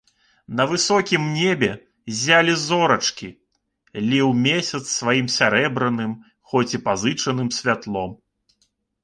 На 0.59 0.63
высокім 0.69 1.25
небе 1.33 1.67
ззялі 2.13 2.55
зорачкі, 2.61 3.29
ліў 4.09 4.27
месяц 4.47 4.83
сваім 4.95 5.27
сярэбраным, 5.37 6.11
хоць 6.55 6.67
і 6.77 6.83
пазычаным, 6.91 7.55
святлом. 7.61 8.19